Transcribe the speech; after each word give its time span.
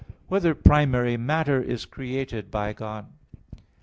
2] 0.01 0.05
Whether 0.29 0.55
Primary 0.55 1.15
Matter 1.15 1.61
Is 1.61 1.85
Created 1.85 2.49
by 2.49 2.73
God? 2.73 3.05